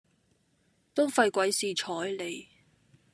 [0.95, 2.47] 都費鬼事彩你